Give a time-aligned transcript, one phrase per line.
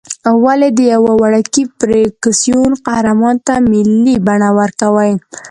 [0.45, 5.11] ولې د یوه وړوکي فرکسیون قهرمان ته ملي بڼه ورکوې.